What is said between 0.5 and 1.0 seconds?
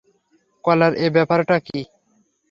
কলার